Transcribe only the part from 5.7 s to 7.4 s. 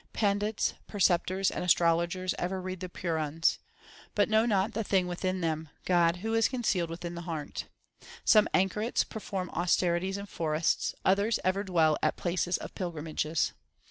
God who is con cealed within the